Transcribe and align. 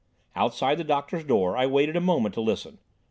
Outside 0.35 0.79
the 0.79 0.83
doctor's 0.83 1.23
door 1.23 1.55
I 1.55 1.67
waited 1.67 1.95
a 1.95 2.01
moment 2.01 2.33
to 2.33 2.41
listen. 2.41 2.79